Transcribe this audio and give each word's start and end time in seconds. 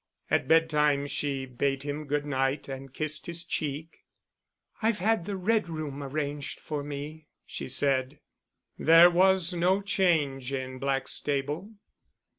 At 0.31 0.47
bedtime 0.47 1.05
she 1.05 1.45
bade 1.45 1.83
him 1.83 2.05
good 2.05 2.25
night, 2.25 2.67
and 2.67 2.91
kissed 2.91 3.27
his 3.27 3.43
cheek. 3.43 3.99
"I've 4.81 4.97
had 4.97 5.25
the 5.25 5.37
red 5.37 5.69
room 5.69 6.01
arranged 6.01 6.59
for 6.59 6.83
me," 6.83 7.27
she 7.45 7.67
said. 7.67 8.19
There 8.79 9.11
was 9.11 9.53
no 9.53 9.79
change 9.83 10.53
in 10.53 10.79
Blackstable. 10.79 11.75